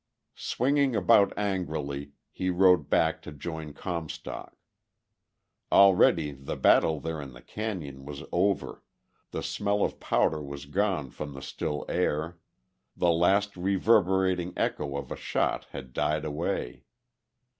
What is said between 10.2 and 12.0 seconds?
was gone from the still